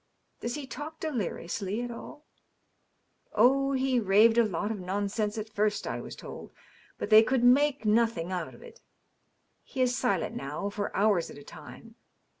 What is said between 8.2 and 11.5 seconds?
out of it. He is silent, now, for hours at a